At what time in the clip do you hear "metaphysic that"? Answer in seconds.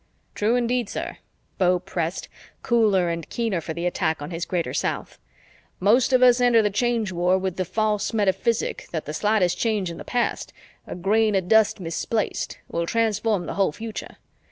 8.11-9.05